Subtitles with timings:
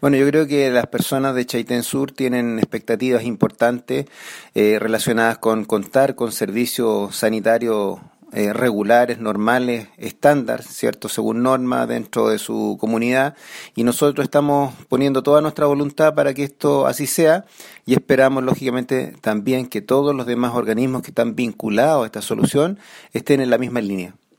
[0.00, 4.06] Bueno, yo creo que las personas de Chaitén Sur tienen expectativas importantes
[4.54, 7.98] eh, relacionadas con contar con servicios sanitarios
[8.32, 11.08] eh, regulares, normales, estándar, ¿cierto?
[11.08, 13.34] Según norma dentro de su comunidad.
[13.74, 17.46] Y nosotros estamos poniendo toda nuestra voluntad para que esto así sea
[17.84, 22.78] y esperamos, lógicamente, también que todos los demás organismos que están vinculados a esta solución
[23.12, 24.14] estén en la misma línea.